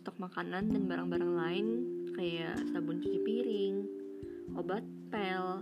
[0.00, 1.66] stok makanan dan barang-barang lain
[2.16, 3.84] kayak sabun cuci piring,
[4.56, 4.80] obat
[5.12, 5.60] pel,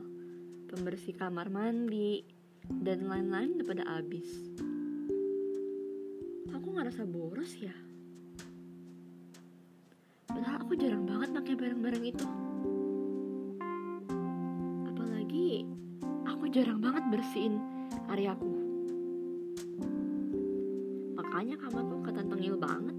[0.70, 2.23] pembersih kamar mandi,
[2.70, 4.30] dan lain-lain udah pada habis.
[6.55, 7.74] Aku ngerasa boros ya.
[10.30, 12.27] Padahal aku jarang banget pakai barang-barang itu.
[14.87, 15.66] Apalagi
[16.30, 17.59] aku jarang banget bersihin
[18.07, 18.55] areaku.
[21.18, 22.98] Makanya kamarku ketentengil banget.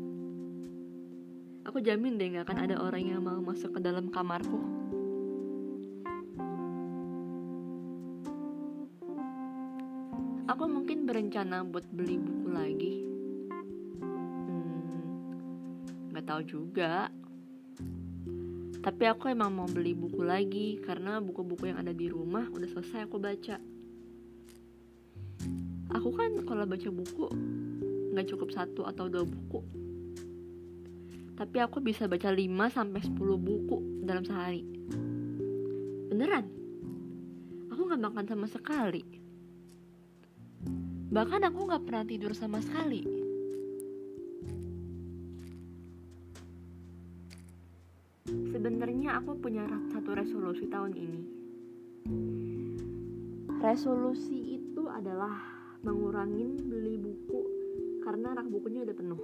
[1.69, 4.57] Aku jamin deh gak akan ada orang yang mau masuk ke dalam kamarku.
[10.49, 13.05] Aku mungkin berencana buat beli buku lagi.
[14.01, 14.97] Hmm,
[16.09, 17.13] gak tahu juga.
[18.81, 23.05] Tapi aku emang mau beli buku lagi karena buku-buku yang ada di rumah udah selesai
[23.05, 23.61] aku baca.
[25.93, 27.29] Aku kan kalau baca buku
[28.09, 29.61] nggak cukup satu atau dua buku,
[31.39, 34.59] tapi aku bisa baca 5 sampai 10 buku dalam sehari.
[36.11, 36.43] Beneran?
[37.71, 38.99] Aku nggak makan sama sekali.
[41.15, 43.07] Bahkan aku nggak pernah tidur sama sekali.
[48.27, 49.63] Sebenarnya aku punya
[49.95, 51.21] satu resolusi tahun ini.
[53.63, 55.39] Resolusi itu adalah
[55.87, 57.41] mengurangin beli buku
[58.03, 59.21] karena rak bukunya udah penuh.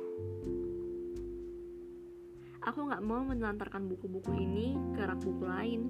[2.66, 5.86] Aku nggak mau menelantarkan buku-buku ini ke rak buku lain.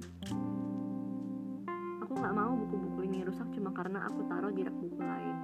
[2.04, 5.36] Aku nggak mau buku-buku ini rusak cuma karena aku taruh di rak buku lain.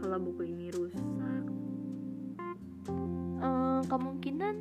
[0.00, 1.44] Kalau buku ini rusak,
[3.44, 4.56] eh, kemungkinan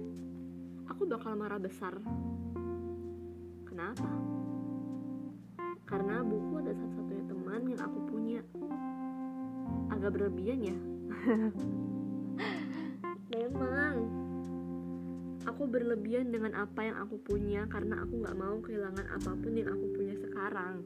[0.92, 1.96] aku bakal marah besar.
[3.64, 4.12] Kenapa?
[5.88, 8.42] Karena buku ada satu-satunya teman yang aku punya.
[9.88, 10.78] Agak berlebihan ya.
[13.32, 14.23] Memang
[15.54, 19.70] aku berlebihan dengan apa yang aku punya karena aku nggak mau kehilangan apa pun yang
[19.70, 20.82] aku punya sekarang.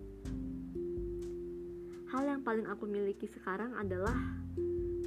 [2.12, 4.12] Hal yang paling aku miliki sekarang adalah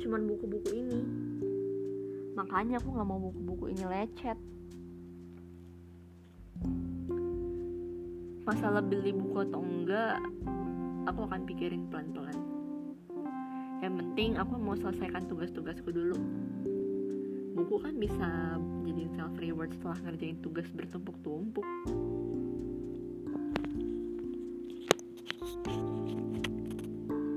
[0.00, 1.00] cuman buku-buku ini.
[2.40, 4.38] Makanya aku nggak mau buku-buku ini lecet.
[8.48, 10.24] Masalah beli buku atau enggak,
[11.04, 12.40] aku akan pikirin pelan-pelan.
[13.84, 16.16] Yang penting aku mau selesaikan tugas-tugasku dulu
[17.50, 18.54] buku kan bisa
[18.86, 21.66] jadi self reward setelah ngerjain tugas bertumpuk-tumpuk.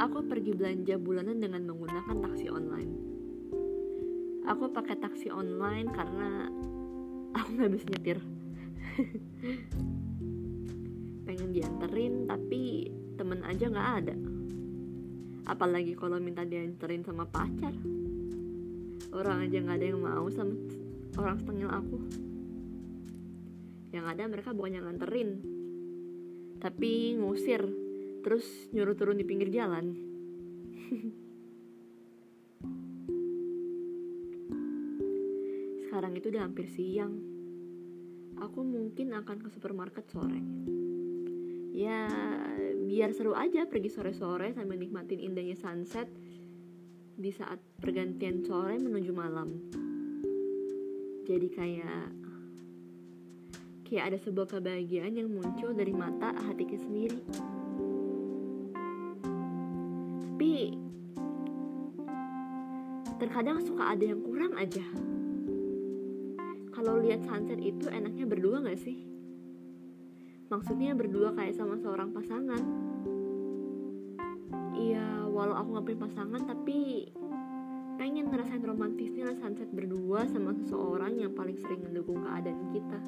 [0.03, 2.93] Aku pergi belanja bulanan dengan menggunakan taksi online.
[4.43, 6.51] Aku pakai taksi online karena
[7.31, 8.19] aku nggak bisa nyetir.
[11.25, 14.15] Pengen dianterin tapi temen aja nggak ada.
[15.47, 17.71] Apalagi kalau minta dianterin sama pacar
[19.13, 20.57] orang aja nggak ada yang mau sama
[21.21, 21.97] orang setengil aku.
[23.93, 25.29] Yang ada mereka bukan yang nganterin
[26.63, 27.59] tapi ngusir
[28.23, 29.91] terus nyuruh turun di pinggir jalan.
[35.83, 37.19] Sekarang itu udah hampir siang.
[38.39, 40.39] Aku mungkin akan ke supermarket sore.
[41.75, 42.07] Ya
[42.87, 46.07] biar seru aja pergi sore-sore sambil nikmatin indahnya sunset
[47.13, 49.59] di saat pergantian sore menuju malam.
[51.27, 52.07] Jadi kayak
[53.83, 57.19] kayak ada sebuah kebahagiaan yang muncul dari mata hatiku sendiri.
[60.23, 60.79] Tapi
[63.19, 64.87] terkadang suka ada yang kurang aja.
[66.71, 69.03] Kalau lihat sunset itu enaknya berdua gak sih?
[70.47, 72.63] Maksudnya berdua kayak sama seorang pasangan
[74.73, 77.07] Iya, walau aku punya pasangan tapi
[77.97, 82.99] pengen ngerasain romantisnya sunset berdua sama seseorang yang paling sering mendukung keadaan kita.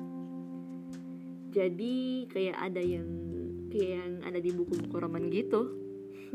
[1.55, 3.07] Jadi kayak ada yang
[3.71, 5.71] kayak yang ada di buku-buku roman gitu.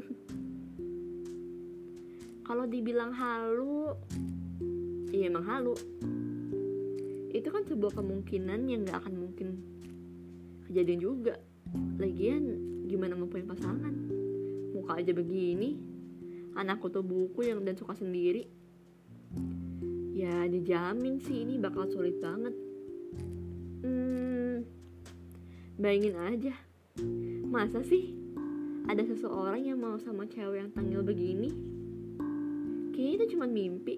[2.46, 3.94] Kalau dibilang halu,
[5.14, 5.74] iya emang halu.
[7.30, 9.48] Itu kan sebuah kemungkinan yang gak akan mungkin
[10.66, 11.38] kejadian juga.
[12.02, 12.42] Lagian
[12.90, 13.94] gimana mau punya pasangan?
[14.74, 15.78] Muka aja begini,
[16.54, 18.46] anakku tuh buku yang dan suka sendiri.
[20.14, 22.52] Ya dijamin sih ini bakal sulit banget.
[23.80, 24.66] Hmm,
[25.80, 26.54] bayangin aja.
[27.48, 28.14] Masa sih
[28.86, 31.50] ada seseorang yang mau sama cewek yang tanggal begini?
[32.92, 33.96] Kayaknya itu cuma mimpi.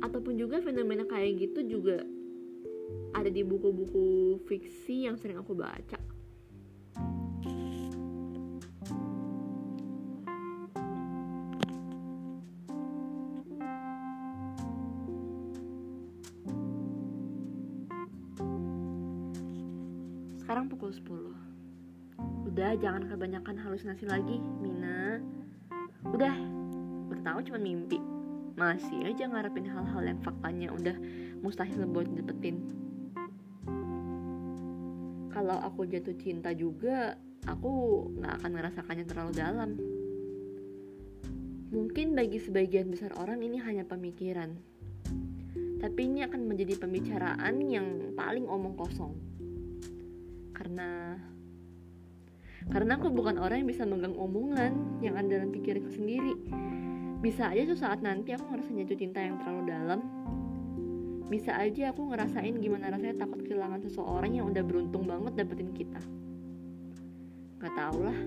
[0.00, 2.00] Ataupun juga fenomena kayak gitu juga
[3.12, 5.98] ada di buku-buku fiksi yang sering aku baca
[22.78, 25.20] jangan kebanyakan halusinasi lagi Mina.
[26.06, 26.36] Udah
[27.06, 28.00] Udah tahu cuma mimpi.
[28.56, 30.96] Masih aja ngarepin hal-hal yang faktanya udah
[31.44, 32.64] mustahil buat dapetin
[35.28, 37.70] Kalau aku jatuh cinta juga Aku
[38.18, 39.70] gak akan merasakannya terlalu dalam.
[41.70, 44.50] Mungkin bagi sebagian besar orang ini hanya pemikiran.
[45.78, 49.14] Tapi ini akan menjadi pembicaraan yang paling omong kosong.
[50.50, 51.14] Karena
[52.66, 56.34] karena aku bukan orang yang bisa megang omongan yang ada dalam pikiranku sendiri.
[57.22, 60.00] Bisa aja suatu saat nanti aku ngerasa jatuh cinta yang terlalu dalam.
[61.26, 66.02] Bisa aja aku ngerasain gimana rasanya takut kehilangan seseorang yang udah beruntung banget dapetin kita.
[67.62, 68.18] Gak tau lah.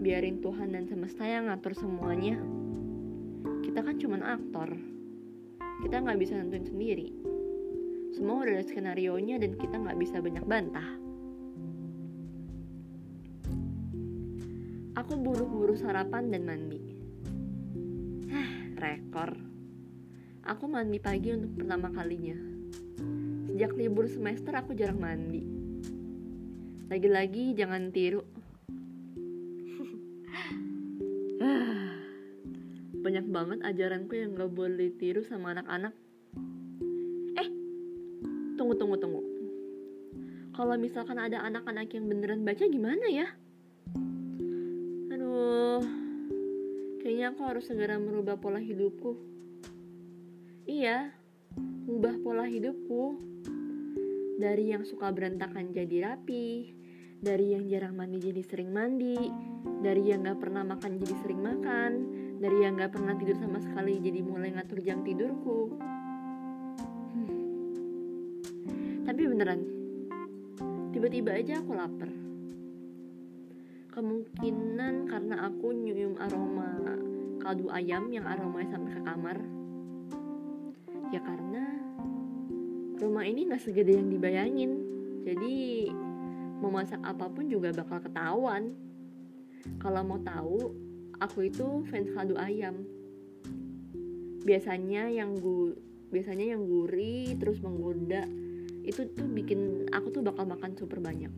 [0.00, 2.40] Biarin Tuhan dan semesta yang ngatur semuanya.
[3.64, 4.68] Kita kan cuman aktor.
[5.84, 7.12] Kita nggak bisa nentuin sendiri.
[8.16, 11.05] Semua udah ada skenario nya dan kita nggak bisa banyak bantah
[14.96, 16.80] aku buru-buru sarapan dan mandi.
[18.32, 19.36] Hah, rekor.
[20.48, 22.32] Aku mandi pagi untuk pertama kalinya.
[23.44, 25.44] Sejak libur semester aku jarang mandi.
[26.88, 28.24] Lagi-lagi jangan tiru.
[33.04, 35.92] Banyak banget ajaranku yang gak boleh ditiru sama anak-anak.
[37.36, 37.52] Eh
[38.56, 39.20] tunggu tunggu tunggu.
[40.56, 43.28] Kalau misalkan ada anak-anak yang beneran baca gimana ya
[45.36, 45.84] aduh
[47.04, 49.20] kayaknya aku harus segera merubah pola hidupku.
[50.64, 51.12] Iya
[51.84, 53.20] ubah pola hidupku.
[54.40, 56.72] Dari yang suka berantakan jadi rapi
[57.20, 59.16] dari yang jarang mandi jadi sering mandi
[59.80, 61.92] dari yang gak pernah makan jadi sering makan
[62.36, 65.72] dari yang gak pernah tidur sama sekali jadi mulai ngatur jam tidurku.
[67.16, 67.32] Hmm.
[69.08, 69.64] tapi beneran
[70.92, 72.25] tiba-tiba aja aku lapar
[73.96, 76.68] kemungkinan karena aku nyium aroma
[77.40, 79.38] kaldu ayam yang aromanya sampai ke kamar.
[81.16, 81.64] Ya karena
[83.00, 84.84] rumah ini gak segede yang dibayangin.
[85.24, 85.88] Jadi
[86.60, 88.76] mau masak apa pun juga bakal ketahuan.
[89.80, 90.76] Kalau mau tahu
[91.16, 92.84] aku itu fans kaldu ayam.
[94.44, 95.72] Biasanya yang gu
[96.12, 98.28] biasanya yang gurih terus menggoda
[98.86, 101.32] itu tuh bikin aku tuh bakal makan super banyak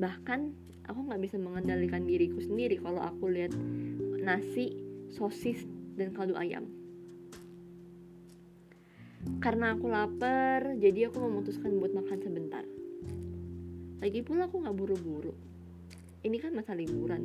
[0.00, 0.56] bahkan
[0.88, 3.52] aku nggak bisa mengendalikan diriku sendiri kalau aku lihat
[4.24, 4.74] nasi
[5.12, 6.64] sosis dan kaldu ayam.
[9.44, 12.64] Karena aku lapar jadi aku memutuskan buat makan sebentar.
[14.00, 15.36] Lagi pula aku nggak buru-buru.
[16.24, 17.20] Ini kan masa liburan.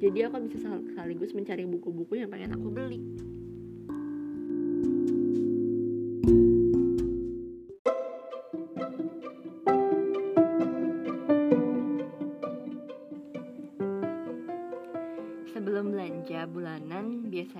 [0.00, 3.00] Jadi aku bisa sekaligus mencari buku-buku yang pengen aku beli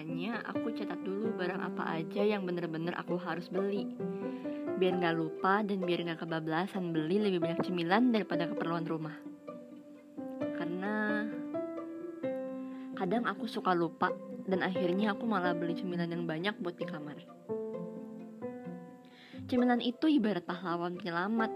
[0.01, 3.85] biasanya aku catat dulu barang apa aja yang bener-bener aku harus beli
[4.81, 9.13] Biar gak lupa dan biar gak kebablasan beli lebih banyak cemilan daripada keperluan rumah
[12.97, 14.09] Kadang aku suka lupa
[14.49, 17.17] dan akhirnya aku malah beli cemilan yang banyak buat di kamar.
[19.49, 21.49] Cemilan itu ibarat pahlawan penyelamat.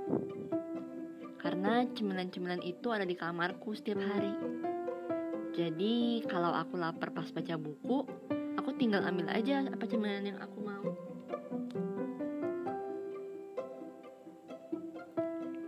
[1.36, 4.32] Karena cemilan-cemilan itu ada di kamarku setiap hari.
[5.54, 8.24] Jadi kalau aku lapar pas baca buku,
[8.75, 10.87] tinggal ambil aja apa cemilan yang aku mau.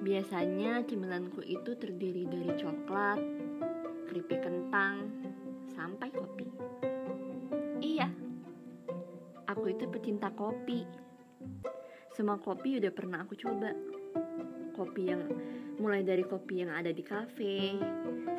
[0.07, 3.19] Biasanya cemilanku itu terdiri dari coklat,
[4.07, 5.11] keripik kentang,
[5.75, 6.47] sampai kopi.
[7.83, 8.07] Iya,
[9.51, 10.87] aku itu pecinta kopi.
[12.15, 13.75] Semua kopi udah pernah aku coba.
[14.79, 15.25] Kopi yang
[15.81, 17.81] mulai dari kopi yang ada di kafe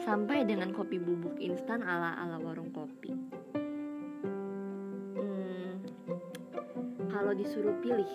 [0.06, 3.17] sampai dengan kopi bubuk instan ala-ala warung kopi.
[7.28, 8.08] Kalau disuruh pilih,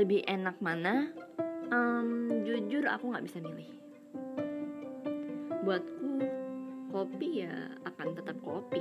[0.00, 1.12] lebih enak mana?
[1.68, 3.68] Um, jujur aku nggak bisa milih.
[5.60, 6.24] Buatku
[6.88, 7.52] kopi ya
[7.84, 8.80] akan tetap kopi.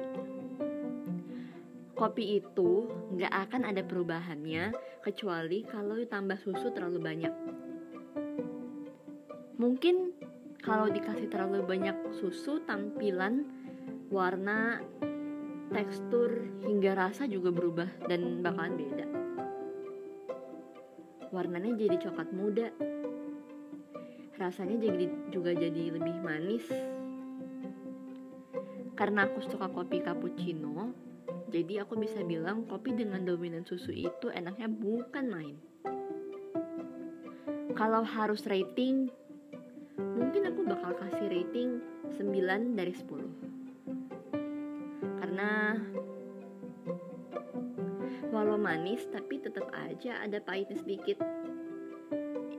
[1.91, 4.71] Kopi itu nggak akan ada perubahannya
[5.03, 7.33] kecuali kalau ditambah susu terlalu banyak.
[9.59, 10.15] Mungkin
[10.63, 13.43] kalau dikasih terlalu banyak susu, tampilan,
[14.07, 14.79] warna,
[15.67, 19.22] tekstur, hingga rasa juga berubah dan bakalan beda.
[21.33, 22.69] Warnanya jadi coklat muda,
[24.37, 26.69] rasanya jadi juga jadi lebih manis.
[28.93, 30.93] Karena aku suka kopi cappuccino,
[31.49, 35.57] jadi aku bisa bilang kopi dengan dominan susu itu enaknya bukan main.
[37.73, 39.09] kalau harus rating
[39.97, 41.81] mungkin aku bakal kasih rating
[42.13, 45.81] 9 dari 10 karena
[48.43, 51.23] walau manis tapi tetap aja ada pahitnya sedikit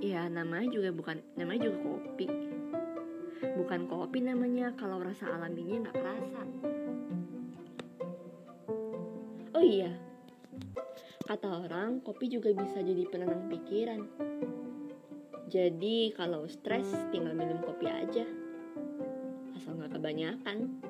[0.00, 2.26] ya namanya juga bukan namanya juga kopi
[3.60, 6.40] bukan kopi namanya kalau rasa alaminya nggak kerasa
[9.52, 9.92] oh iya
[11.28, 14.00] kata orang kopi juga bisa jadi penenang pikiran
[15.54, 18.26] jadi kalau stres tinggal minum kopi aja.
[19.54, 20.82] Asal nggak kebanyakan.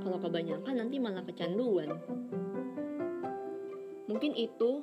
[0.00, 2.00] Kalau kebanyakan nanti malah kecanduan.
[4.16, 4.80] Mungkin itu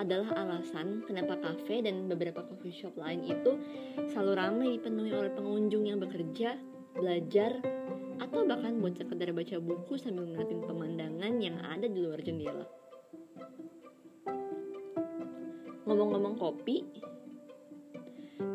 [0.00, 3.60] adalah alasan kenapa kafe dan beberapa coffee shop lain itu
[4.08, 6.56] selalu ramai dipenuhi oleh pengunjung yang bekerja,
[6.96, 7.60] belajar,
[8.16, 12.64] atau bahkan buat sekedar baca buku sambil ngeliatin pemandangan yang ada di luar jendela.
[15.84, 16.88] Ngomong-ngomong kopi,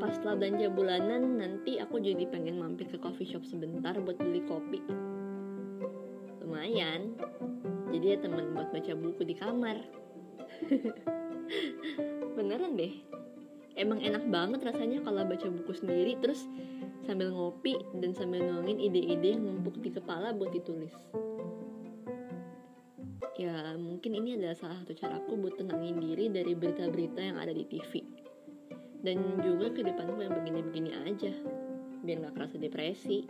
[0.01, 4.41] pas setelah belanja bulanan nanti aku jadi pengen mampir ke coffee shop sebentar buat beli
[4.50, 4.81] kopi
[6.41, 7.13] lumayan
[7.91, 10.07] jadi ya teman buat baca buku di kamar
[12.38, 12.94] beneran deh.
[13.78, 16.50] Emang enak banget rasanya kalau baca buku sendiri terus
[17.06, 20.94] sambil ngopi dan sambil nuangin ide-ide yang numpuk di kepala buat ditulis.
[23.38, 27.70] Ya mungkin ini adalah salah satu caraku buat tenangin diri dari berita-berita yang ada di
[27.70, 28.02] TV
[29.06, 31.34] dan juga ke depanku yang begini-begini aja
[32.02, 33.30] biar gak kerasa depresi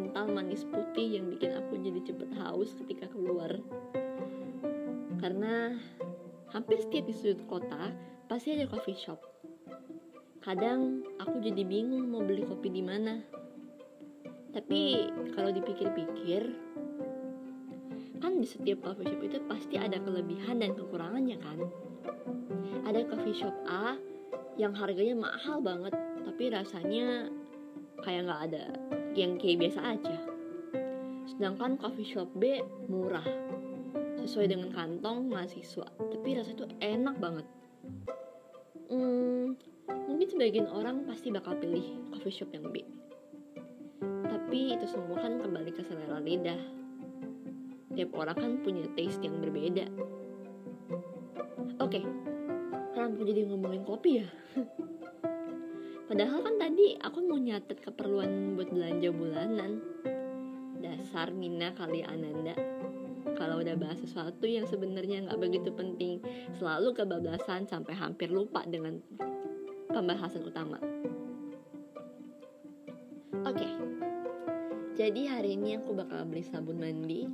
[0.00, 3.52] kental manis putih yang bikin aku jadi cepet haus ketika keluar.
[5.20, 5.76] Karena
[6.56, 7.92] hampir setiap di sudut kota
[8.24, 9.20] pasti ada coffee shop.
[10.40, 13.20] Kadang aku jadi bingung mau beli kopi di mana.
[14.56, 16.48] Tapi kalau dipikir-pikir
[18.24, 21.60] kan di setiap coffee shop itu pasti ada kelebihan dan kekurangannya kan.
[22.88, 24.00] Ada coffee shop A
[24.56, 25.92] yang harganya mahal banget
[26.24, 27.28] tapi rasanya
[28.00, 28.64] kayak nggak ada
[29.14, 30.16] yang kayak biasa aja
[31.26, 33.26] sedangkan coffee shop B murah
[34.20, 37.46] sesuai dengan kantong mahasiswa tapi rasanya tuh enak banget
[38.92, 39.56] hmm,
[40.06, 42.82] mungkin sebagian orang pasti bakal pilih coffee shop yang B
[44.50, 46.58] tapi itu semua kan kembali ke selera lidah.
[47.94, 49.86] Tiap orang kan punya taste yang berbeda.
[51.78, 52.04] Oke, okay,
[52.90, 54.28] kenapa jadi ngomongin kopi ya?
[56.10, 59.78] Padahal kan tadi aku mau nyatet keperluan buat belanja bulanan.
[60.82, 62.58] Dasar Mina kali Ananda.
[63.38, 66.18] Kalau udah bahas sesuatu yang sebenarnya nggak begitu penting,
[66.58, 68.98] selalu kebablasan sampai hampir lupa dengan
[69.86, 70.82] pembahasan utama.
[73.46, 73.70] Oke,
[74.98, 77.30] jadi hari ini aku bakal beli sabun mandi,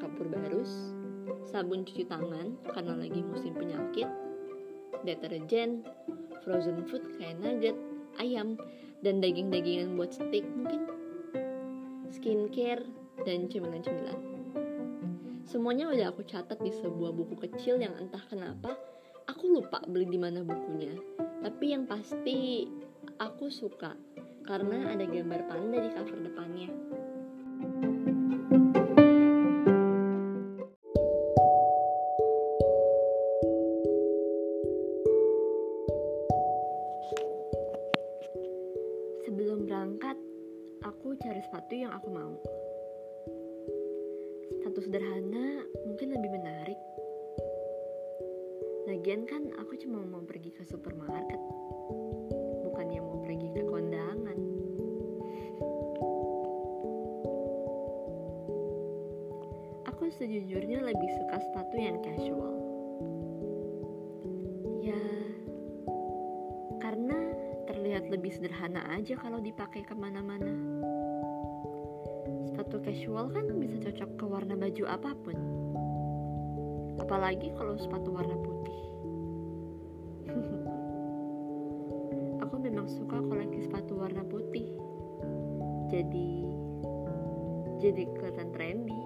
[0.00, 0.96] kapur barus,
[1.44, 4.08] sabun cuci tangan karena lagi musim penyakit,
[5.04, 5.84] deterjen,
[6.40, 7.76] frozen food kayak nugget,
[8.18, 8.58] ayam,
[9.02, 10.90] dan daging-dagingan buat steak mungkin,
[12.10, 12.82] skincare,
[13.22, 14.18] dan cemilan-cemilan.
[15.48, 18.76] Semuanya udah aku catat di sebuah buku kecil yang entah kenapa
[19.24, 20.92] aku lupa beli di mana bukunya.
[21.40, 22.68] Tapi yang pasti
[23.16, 23.96] aku suka
[24.44, 26.97] karena ada gambar panda di cover depannya.
[60.18, 62.58] Sejujurnya lebih suka sepatu yang casual.
[64.82, 64.98] Ya,
[66.82, 67.14] karena
[67.70, 70.50] terlihat lebih sederhana aja kalau dipakai ke mana-mana.
[72.50, 75.38] Sepatu casual kan bisa cocok ke warna baju apa pun.
[76.98, 78.80] Apalagi kalau sepatu warna putih.
[82.42, 84.66] Aku memang suka koleksi sepatu warna putih.
[85.94, 86.42] Jadi
[87.78, 88.97] jadi kelihatan trendy.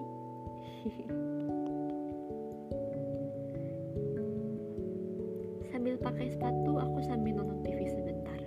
[5.93, 8.41] Sambil pakai sepatu, aku sambil nonton TV sebentar.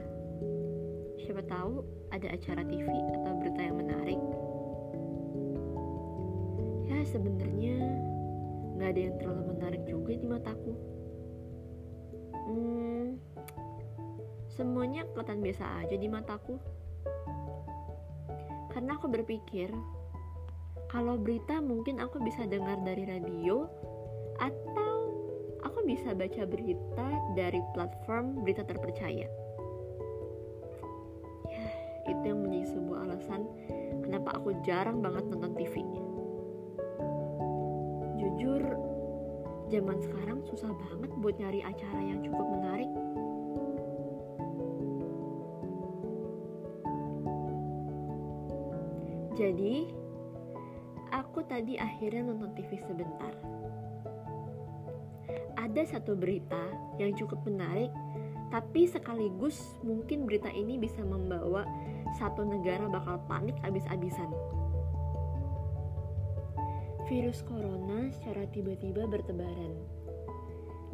[1.15, 1.79] Siapa tahu
[2.11, 4.19] ada acara TV atau berita yang menarik.
[6.91, 7.79] Ya sebenarnya
[8.75, 10.73] nggak ada yang terlalu menarik juga di mataku.
[12.51, 13.15] Hmm,
[14.51, 16.59] semuanya kelihatan biasa aja di mataku.
[18.75, 19.73] karena aku berpikir
[20.93, 23.65] kalau berita mungkin aku bisa dengar dari radio
[25.97, 29.25] bisa baca berita dari platform berita terpercaya.
[31.49, 31.67] Ya,
[32.05, 33.49] itu yang menjadi sebuah alasan
[34.05, 35.81] kenapa aku jarang banget nonton TV.
[38.21, 38.61] Jujur,
[39.73, 42.93] zaman sekarang susah banget buat nyari acara yang cukup menarik.
[49.33, 49.89] Jadi,
[51.09, 53.56] aku tadi akhirnya nonton TV sebentar.
[55.77, 57.93] Ada satu berita yang cukup menarik,
[58.49, 61.69] tapi sekaligus mungkin berita ini bisa membawa
[62.17, 64.33] satu negara bakal panik abis-abisan.
[67.13, 69.77] Virus corona secara tiba-tiba bertebaran.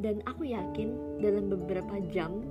[0.03, 2.43] Dan aku yakin dalam beberapa jam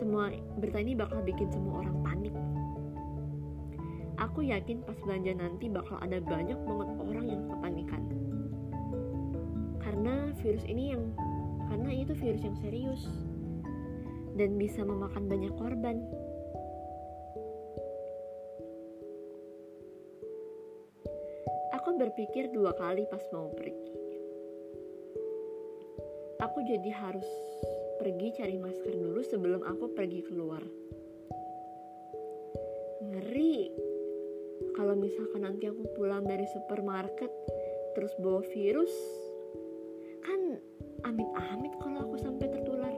[0.00, 2.34] semua berita ini bakal bikin semua orang panik
[4.16, 8.03] aku yakin pas belanja nanti bakal ada banyak banget orang yang kepanikan
[10.44, 11.08] virus ini yang
[11.72, 13.08] karena itu virus yang serius
[14.36, 16.04] dan bisa memakan banyak korban.
[21.80, 23.88] Aku berpikir dua kali pas mau pergi.
[26.44, 27.28] Aku jadi harus
[27.96, 30.60] pergi cari masker dulu sebelum aku pergi keluar.
[33.00, 33.72] Ngeri.
[34.76, 37.32] Kalau misalkan nanti aku pulang dari supermarket
[37.94, 38.90] terus bawa virus
[41.14, 42.90] amit-amit kalau aku sampai tertular.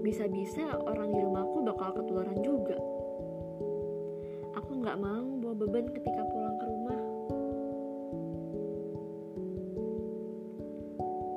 [0.00, 2.80] Bisa-bisa orang di rumahku bakal ketularan juga.
[4.56, 7.00] Aku nggak mau bawa beban ketika pulang ke rumah.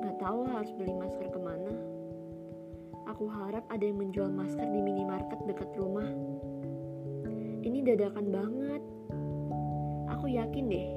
[0.00, 1.76] Nggak tahu harus beli masker ke mana.
[3.12, 6.08] Aku harap ada yang menjual masker di minimarket dekat rumah.
[7.60, 8.82] Ini dadakan banget.
[10.16, 10.88] Aku yakin deh,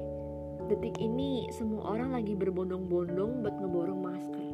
[0.64, 4.46] detik ini semua orang lagi berbondong-bondong buat ngeborong masker.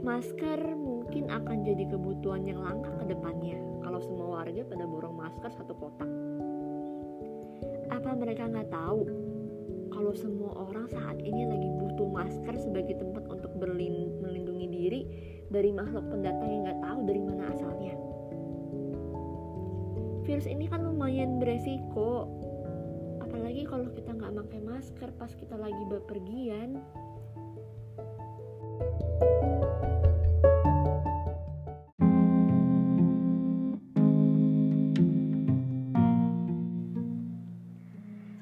[0.00, 5.50] Masker mungkin akan jadi kebutuhan yang langka ke depannya kalau semua warga pada borong masker
[5.54, 6.10] satu kotak.
[7.94, 9.06] Apa mereka nggak tahu
[9.94, 15.00] kalau semua orang saat ini lagi butuh masker sebagai tempat untuk melindungi diri
[15.46, 17.94] dari makhluk pendatang yang nggak tahu dari mana asalnya?
[20.30, 22.30] virus ini kan lumayan beresiko
[23.30, 26.82] apalagi kalau kita nggak pakai masker pas kita lagi bepergian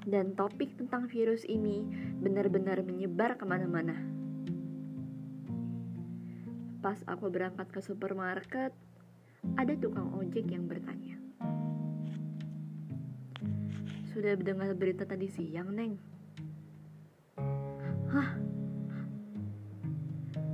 [0.09, 1.85] dan topik tentang virus ini
[2.25, 3.93] benar-benar menyebar ke mana-mana.
[6.81, 8.73] Pas aku berangkat ke supermarket,
[9.61, 11.21] ada tukang ojek yang bertanya,
[14.19, 15.95] sudah mendengar berita tadi siang, Neng?
[18.11, 18.35] Hah?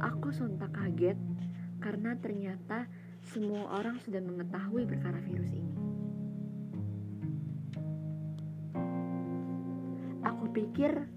[0.05, 1.17] Aku sontak kaget
[1.81, 2.85] karena ternyata
[3.25, 5.73] semua orang sudah mengetahui perkara virus ini.
[10.29, 11.09] Aku pikir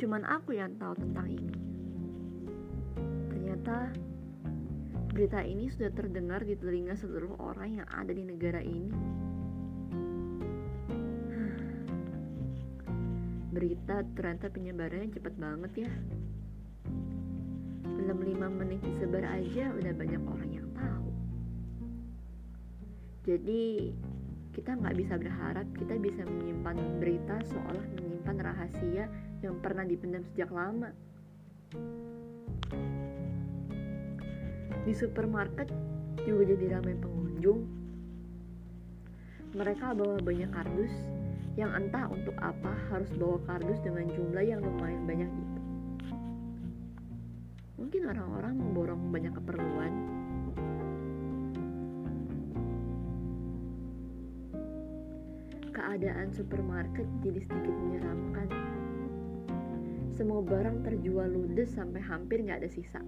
[0.00, 1.52] cuman aku yang tahu tentang ini.
[3.28, 3.92] Ternyata
[5.12, 9.21] berita ini sudah terdengar di telinga seluruh orang yang ada di negara ini.
[13.62, 15.90] Berita ternyata penyebarannya cepat banget ya.
[17.86, 21.08] Belum 5 menit disebar aja udah banyak orang yang tahu.
[23.22, 23.94] Jadi
[24.50, 29.06] kita nggak bisa berharap kita bisa menyimpan berita seolah menyimpan rahasia
[29.46, 30.90] yang pernah dipendam sejak lama.
[34.82, 35.70] Di supermarket
[36.26, 37.62] juga jadi ramai pengunjung.
[39.54, 41.21] Mereka bawa banyak kardus
[41.52, 45.60] yang entah untuk apa harus bawa kardus dengan jumlah yang lumayan banyak itu.
[47.76, 49.92] Mungkin orang-orang memborong banyak keperluan.
[55.76, 58.48] Keadaan supermarket jadi sedikit menyeramkan.
[60.16, 63.00] Semua barang terjual ludes sampai hampir nggak ada sisa.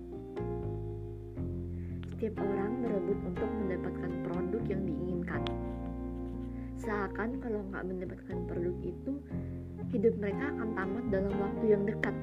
[2.13, 5.64] Setiap orang berebut untuk mendapatkan produk yang diinginkan
[6.85, 9.13] seakan kalau nggak mendapatkan produk itu
[9.89, 12.17] hidup mereka akan tamat dalam waktu yang dekat.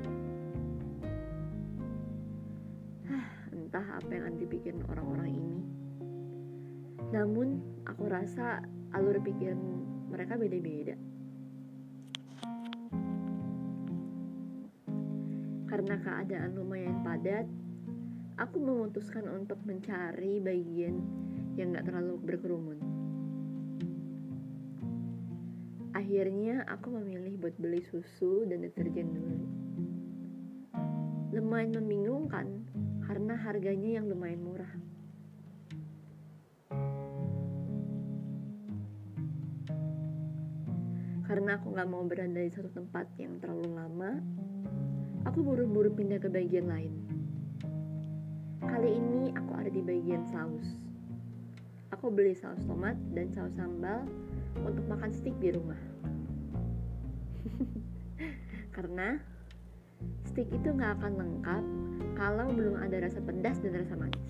[3.50, 5.60] Entah apa yang dipikir orang-orang ini.
[7.10, 7.48] Namun
[7.90, 8.62] aku rasa
[8.94, 9.58] alur pikiran
[10.14, 10.96] mereka beda-beda.
[15.72, 17.48] Karena keadaan lumayan padat
[18.38, 21.00] aku memutuskan untuk mencari bagian
[21.56, 22.91] yang gak terlalu berkerumun
[26.12, 29.48] Akhirnya aku memilih buat beli susu dan deterjen dulu.
[31.32, 32.68] Lumayan membingungkan
[33.08, 34.74] karena harganya yang lumayan murah.
[41.32, 44.20] Karena aku gak mau berada di satu tempat yang terlalu lama,
[45.24, 46.92] aku buru-buru pindah ke bagian lain.
[48.60, 50.91] Kali ini aku ada di bagian saus.
[51.92, 54.08] Aku beli saus tomat dan saus sambal
[54.64, 55.76] untuk makan stick di rumah.
[58.76, 59.20] Karena
[60.24, 61.64] stick itu nggak akan lengkap
[62.16, 64.24] kalau belum ada rasa pedas dan rasa manis.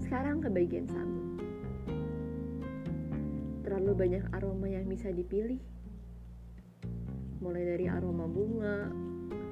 [0.00, 1.36] Sekarang ke bagian sabun.
[3.68, 5.60] Terlalu banyak aroma yang bisa dipilih.
[7.44, 8.88] Mulai dari aroma bunga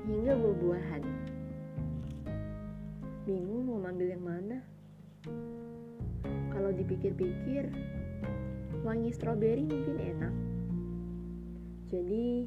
[0.09, 1.14] hingga buah-buahan.
[3.25, 4.61] Bingung mau ambil yang mana?
[6.53, 7.73] Kalau dipikir-pikir,
[8.85, 10.35] wangi stroberi mungkin enak.
[11.89, 12.45] Jadi,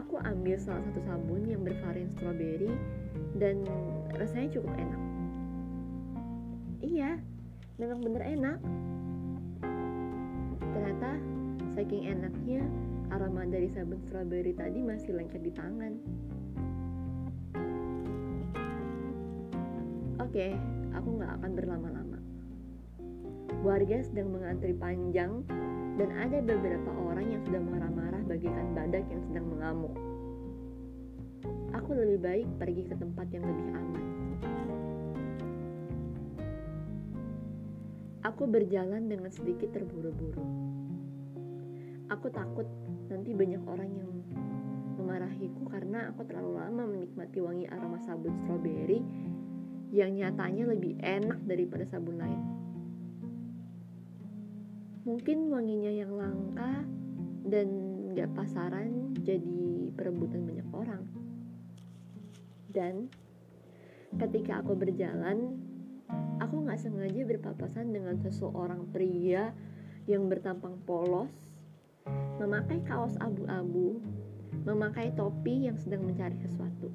[0.00, 2.72] aku ambil salah satu sabun yang bervarian stroberi
[3.36, 3.68] dan
[4.16, 5.02] rasanya cukup enak.
[6.80, 7.20] Iya,
[7.76, 8.58] memang bener enak.
[10.72, 11.20] Ternyata
[11.76, 12.64] saking enaknya
[13.12, 16.00] aroma dari sabun stroberi tadi masih lengket di tangan.
[20.36, 20.52] Oke,
[20.92, 22.20] aku nggak akan berlama-lama.
[23.64, 25.40] Warga sedang mengantri panjang
[25.96, 29.96] dan ada beberapa orang yang sudah marah-marah bagaikan badak yang sedang mengamuk.
[31.72, 34.04] Aku lebih baik pergi ke tempat yang lebih aman.
[38.28, 40.44] Aku berjalan dengan sedikit terburu-buru.
[42.12, 42.68] Aku takut
[43.08, 44.12] nanti banyak orang yang
[45.00, 49.00] memarahiku karena aku terlalu lama menikmati wangi aroma sabun stroberi
[49.96, 52.42] yang nyatanya lebih enak daripada sabun lain.
[55.08, 56.84] Mungkin wanginya yang langka
[57.48, 57.68] dan
[58.12, 61.02] gak pasaran jadi perebutan banyak orang.
[62.68, 63.08] Dan
[64.20, 65.56] ketika aku berjalan,
[66.44, 69.56] aku gak sengaja berpapasan dengan seseorang pria
[70.04, 71.32] yang bertampang polos,
[72.36, 73.96] memakai kaos abu-abu,
[74.68, 76.92] memakai topi yang sedang mencari sesuatu.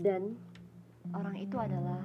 [0.00, 0.38] Dan
[1.12, 2.00] orang itu adalah